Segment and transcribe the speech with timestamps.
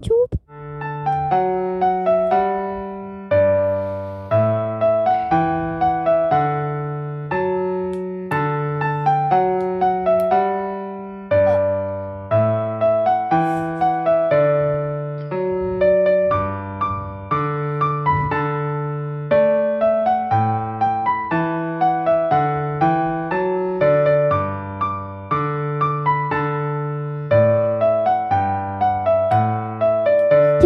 [0.00, 0.30] Tschüss.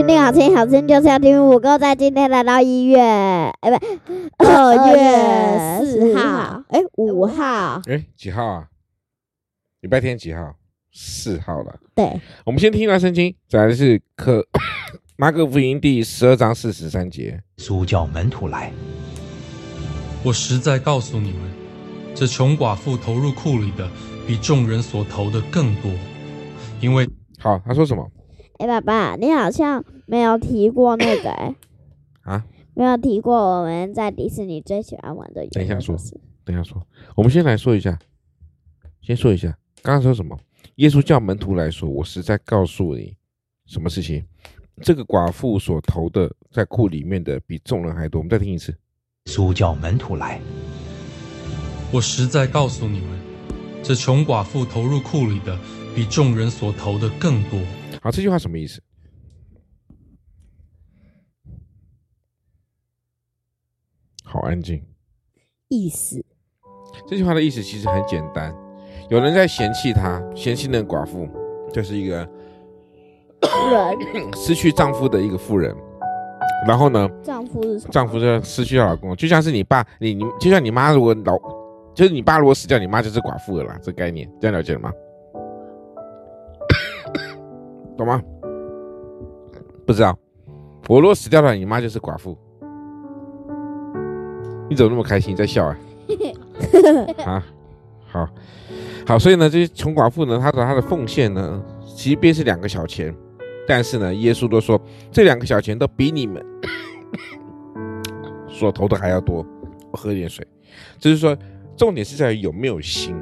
[0.01, 3.71] 听听好听，好听就是要听五哥在今天来到一月，哎，
[4.39, 8.69] 不，二月四号，哎，五号，哎，几号啊？
[9.83, 10.55] 礼拜天几号？
[10.91, 11.79] 四号了。
[11.95, 14.43] 对，我们先听一段圣经，再来是可
[15.19, 17.39] 马可福音第十二章四十三节。
[17.59, 18.73] 苏叫门徒来，
[20.25, 21.43] 我实在告诉你们，
[22.15, 23.87] 这穷寡妇投入库里的
[24.27, 25.91] 比众人所投的更多，
[26.81, 27.07] 因为
[27.39, 28.11] 好，他说什么？
[28.61, 31.55] 哎，爸爸，你好像没有提过那个 哎，
[32.25, 35.47] 啊，没有提过我们在迪士尼最喜欢玩的。
[35.47, 35.97] 等一下说，
[36.45, 37.99] 等一下说，我们先来说一下，
[39.01, 40.39] 先说一下，刚刚说什么？
[40.75, 43.17] 耶稣教门徒来说，我实在告诉你，
[43.65, 44.23] 什么事情？
[44.83, 48.19] 这个寡妇所投的在库里面的比众人还多。
[48.19, 48.73] 我们再听一次。
[48.73, 48.79] 耶
[49.33, 50.39] 稣叫门徒来，
[51.91, 53.19] 我实在告诉你们，
[53.83, 55.59] 这穷寡妇投入库里的
[55.95, 57.59] 比众人所投的更多。
[58.01, 58.83] 好，这句话什么意思？
[64.25, 64.83] 好安静。
[65.69, 66.25] 意思？
[67.07, 68.55] 这句话的意思其实很简单。
[69.09, 71.29] 有人在嫌弃她，嫌弃那个寡妇，
[71.73, 72.29] 就是一个人
[74.37, 75.75] 失去丈夫的一个妇人。
[76.67, 81.37] 然后呢，丈夫是丈夫就失去了老公，就像是你爸，你你就像你妈，如果老，
[81.95, 83.79] 就是你爸如果死掉，你妈就是寡妇了啦。
[83.83, 84.93] 这概念，这样了解了吗？
[88.01, 88.23] 懂吗？
[89.87, 90.17] 不知道。
[90.89, 92.37] 我如果死掉了，你妈就是寡妇。
[94.69, 95.79] 你怎么那么开心在笑啊？
[97.27, 97.45] 啊，
[98.07, 98.29] 好，
[99.07, 101.63] 好，所以呢，这些穷寡妇呢，她的她的奉献呢，
[101.95, 103.15] 即便是两个小钱，
[103.69, 104.81] 但是呢，耶稣都说
[105.13, 106.45] 这两个小钱都比你们
[108.49, 109.45] 所投的还要多。
[109.91, 110.47] 我喝点水。
[110.99, 111.37] 就是说，
[111.77, 113.15] 重点是在于有没有心，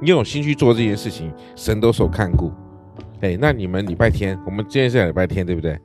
[0.00, 2.50] 你有心去做这件事情，神都所看顾。
[3.20, 5.78] 哎，那你们礼拜天，我们今天是礼拜天，对不对？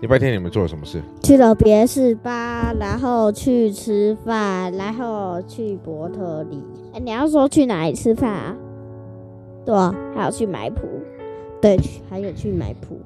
[0.00, 1.00] 礼拜天你们做了什么事？
[1.22, 6.62] 去了别是吧，然后去吃饭，然后去伯特利。
[6.94, 8.56] 哎，你要说去哪里吃饭啊？
[9.64, 10.88] 对啊，还有去买谱。
[11.60, 12.98] 对，还有去买谱。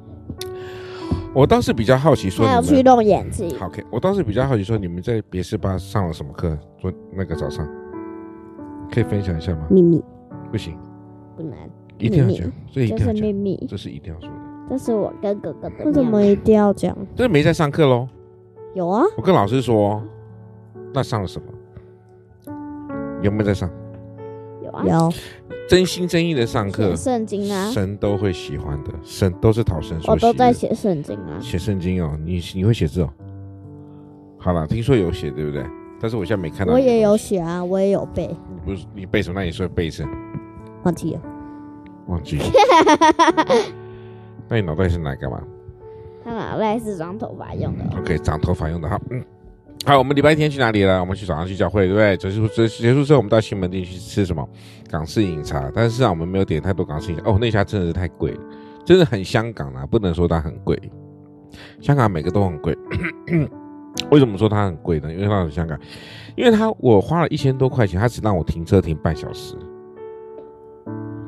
[1.35, 3.59] 我倒是比较好奇说，还有去弄眼镜。
[3.59, 3.85] 好，OK。
[3.91, 6.57] 我倒是比较好奇说，你们在别是吧上了什么课？
[6.79, 7.69] 做那个早上，
[8.93, 9.67] 可以分享一下吗？
[9.69, 10.01] 秘密。
[10.53, 10.79] 不行。
[11.37, 11.53] 不能。
[11.99, 14.35] 一定要讲，这一定要讲，这是秘密，这是一定要说的。
[14.69, 15.85] 这是我跟哥哥的。
[15.85, 16.97] 为什么一定要讲？
[17.15, 18.09] 这没在上课喽。
[18.75, 19.05] 有啊。
[19.17, 20.03] 我跟老师说，
[20.93, 21.47] 那上了什么？
[23.23, 23.71] 有没有在上？
[24.63, 24.85] 有啊。
[24.87, 25.13] 有。
[25.69, 26.97] 真心真意的上课。
[26.97, 27.71] 圣经啊。
[27.71, 30.27] 神都会喜欢的，神都是讨神所喜。
[30.27, 31.39] 我都在写圣经啊。
[31.41, 33.11] 写圣经哦，你你会写字哦。
[34.39, 35.65] 好了，听说有写，对不对？
[36.01, 36.73] 但是我现在没看到。
[36.73, 38.27] 我也有写啊，我也有背。
[38.27, 39.41] 你不是你背什么？
[39.41, 40.05] 那你说背一次。
[40.83, 41.21] 忘记了。
[42.07, 42.45] 忘记了，
[44.49, 45.43] 那你脑袋是拿来干嘛？
[46.25, 47.85] 他脑袋是长头发用的。
[47.99, 48.89] OK，长头发用的。
[48.89, 49.23] 哈，嗯，
[49.85, 51.01] 好，我们礼拜天去哪里了？
[51.01, 52.17] 我们去早上去教会，对不对？
[52.17, 54.49] 结束结结束之后，我们到西门町去吃什么？
[54.91, 55.71] 港式饮茶。
[55.75, 57.31] 但是啊，我们没有点太多港式饮茶。
[57.31, 58.41] 哦，那家真的是太贵了，
[58.87, 60.81] 真的很香港啊，不能说它很贵。
[61.81, 62.77] 香港每个都很贵。
[64.11, 65.13] 为什么说它很贵呢？
[65.13, 65.79] 因为它是香港，
[66.37, 69.55] 因为它我花了一千多块钱，它只让我停车停半小时。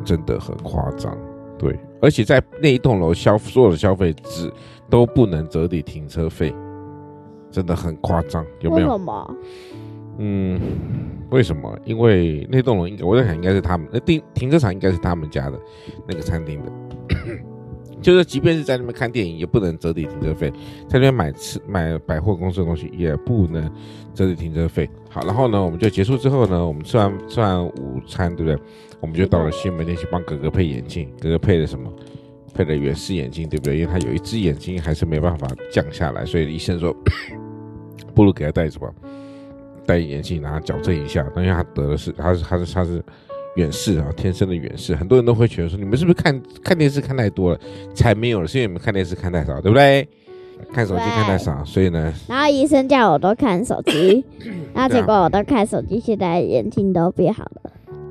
[0.06, 1.14] 真的很夸张，
[1.58, 4.50] 对，而且在那一栋楼消所有的消费只
[4.88, 6.54] 都不能折抵停车费，
[7.50, 8.86] 真的很夸张，有没有？
[8.86, 9.36] 为什么？
[10.18, 10.60] 嗯，
[11.30, 11.78] 为什么？
[11.84, 15.58] 因为那栋楼应该我在想应该是他们那停停车场应该是他们家的
[16.06, 16.72] 那个餐厅的。
[18.02, 20.48] 就是，即便是在那边看电影，也不能折抵停车费；
[20.86, 23.68] 在那边买吃买百货公司的东西，也不能
[24.14, 24.88] 折抵停车费。
[25.08, 28.62] 好，然后呢，我们就结束之后呢，我们吃完吃完午餐，对不对？
[29.00, 31.08] 我们就到了西门店去帮哥哥配眼镜。
[31.20, 31.92] 哥哥配的什么？
[32.54, 33.78] 配的远视眼镜，对不对？
[33.78, 36.94] 因为他有一只眼睛还是没办法降下来，所以医生说，
[38.14, 38.88] 不如给他戴什么？
[39.86, 41.24] 戴眼镜，然后矫正一下。
[41.36, 43.02] 因为他得的是，他是他是他是。
[43.56, 47.60] 远视啊，天生的远视，很多人都会觉得说，你们是不是看看电视看太多了，
[47.94, 48.46] 才没有了？
[48.46, 50.06] 是因为你们看电视看太少，对不对？
[50.74, 52.12] 看手机看太少，所以呢。
[52.28, 54.22] 然后医生叫我都看手机，
[54.74, 57.65] 然后结果我都看手机，现在眼睛都变好了。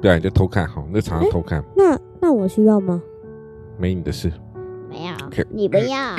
[0.06, 1.64] 对啊，你就偷看好，你就常常偷看。
[1.76, 3.02] 那那我需要吗？
[3.80, 4.32] 没你的事。
[4.88, 6.16] 没有 OK 你不要，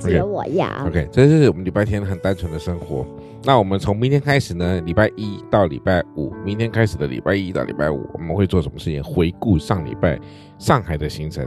[0.00, 0.66] 只有我要。
[0.86, 3.04] OK，这是我们礼拜天很单纯的生活。
[3.44, 9.04] 那我们从明天开始呢，礼拜一到礼拜五，明天开始的礼拜一到礼拜五，我们会做什么事情？
[9.04, 10.18] 回顾上礼拜
[10.58, 11.46] 上海的行程。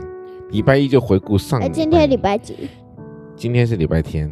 [0.51, 1.69] 礼拜一就回顾上礼拜。
[1.69, 2.69] 哎，今天礼拜几？
[3.35, 4.31] 今天是礼拜天。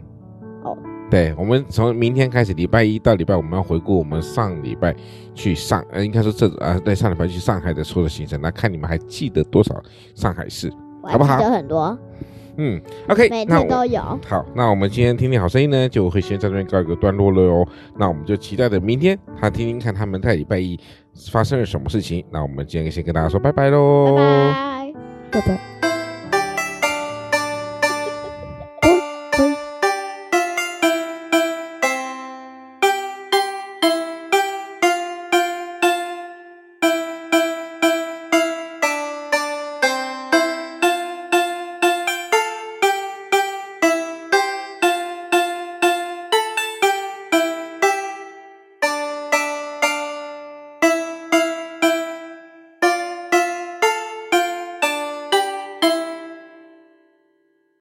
[1.09, 4.95] 哦，对，我们从明天开始，礼拜一到礼拜五，我们要回顾我们上礼拜
[5.33, 8.39] 去上，呃，应该说这啊，对，上礼拜去上海的所有的行程。
[8.39, 9.81] 那看你们还记得多少
[10.13, 10.71] 上海市，
[11.03, 11.37] 好不好？
[11.37, 11.97] 记得很多。
[12.61, 14.01] 嗯，OK，每天都有。
[14.27, 17.65] 好，那我们今天听听好声音呢，就会先在这边告一个段落了哦。
[17.97, 20.77] 那我们就期待着明天，他听听看他们在礼拜一
[21.31, 22.25] 发生了什么事情。
[22.31, 24.93] 那我们今天先跟大家说拜拜喽，拜拜，
[25.39, 25.68] 拜拜。